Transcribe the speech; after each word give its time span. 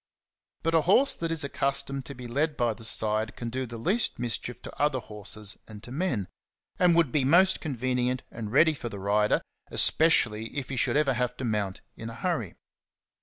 But 0.63 0.73
a 0.73 0.81
horse 0.81 1.15
that 1.17 1.29
is 1.29 1.43
accustomed 1.43 2.05
to 2.07 2.15
be 2.15 2.25
led 2.25 2.57
by 2.57 2.73
the 2.73 2.83
side 2.83 3.35
can 3.35 3.51
do 3.51 3.67
the 3.67 3.77
least 3.77 4.17
mischief 4.17 4.59
to 4.63 4.75
other 4.81 4.97
horses 4.97 5.59
and 5.67 5.83
to 5.83 5.91
men, 5.91 6.27
and 6.79 6.95
would 6.95 7.11
be 7.11 7.23
most 7.23 7.61
convenient 7.61 8.23
and 8.31 8.51
ready 8.51 8.73
for 8.73 8.89
the 8.89 8.97
rider, 8.97 9.43
especially 9.69 10.57
if 10.57 10.69
he 10.69 10.75
should 10.75 10.97
ever 10.97 11.13
have 11.13 11.37
to 11.37 11.45
mount 11.45 11.81
in 11.95 12.09
a 12.09 12.15
hurry. 12.15 12.55